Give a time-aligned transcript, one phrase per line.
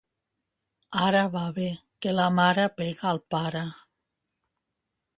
[1.07, 1.67] Ara va bé,
[2.05, 3.65] que la mare pega al pare.